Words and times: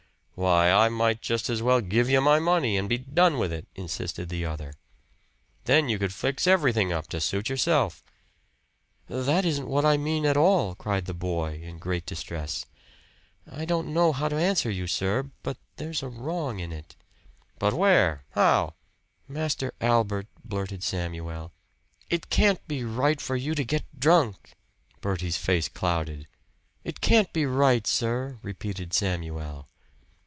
"Why, 0.33 0.71
I 0.71 0.89
might 0.89 1.21
just 1.21 1.51
as 1.51 1.61
well 1.61 1.81
give 1.81 2.09
you 2.09 2.19
my 2.19 2.39
money 2.39 2.75
and 2.75 2.89
be 2.89 2.97
done 2.97 3.37
with 3.37 3.53
it," 3.53 3.67
insisted 3.75 4.29
the 4.29 4.43
other. 4.43 4.73
"Then 5.65 5.87
you 5.87 5.99
could 5.99 6.11
fix 6.11 6.47
everything 6.47 6.91
up 6.91 7.05
to 7.09 7.21
suit 7.21 7.47
yourself." 7.47 8.03
"That 9.07 9.45
isn't 9.45 9.67
what 9.67 9.85
I 9.85 9.97
mean 9.97 10.25
at 10.25 10.35
all!" 10.37 10.73
cried 10.73 11.05
the 11.05 11.13
boy 11.13 11.61
in 11.63 11.77
great 11.77 12.07
distress. 12.07 12.65
"I 13.45 13.65
don't 13.65 13.93
know 13.93 14.11
how 14.13 14.29
to 14.29 14.35
answer 14.35 14.71
you, 14.71 14.87
sir 14.87 15.29
but 15.43 15.57
there's 15.75 16.01
a 16.01 16.09
wrong 16.09 16.59
in 16.59 16.71
it." 16.71 16.95
"But 17.59 17.75
where? 17.75 18.25
How?" 18.31 18.73
"Master 19.27 19.75
Albert," 19.79 20.25
blurted 20.43 20.81
Samuel 20.81 21.51
"it 22.09 22.31
can't 22.31 22.67
be 22.67 22.83
right 22.83 23.21
for 23.21 23.35
you 23.35 23.53
to 23.53 23.63
get 23.63 23.99
drunk!" 23.99 24.53
Bertie's 25.01 25.37
face 25.37 25.67
clouded. 25.69 26.27
"It 26.83 26.99
can't 26.99 27.31
be 27.31 27.45
right, 27.45 27.85
sir!" 27.85 28.39
repeated 28.41 28.91
Samuel. 28.91 29.67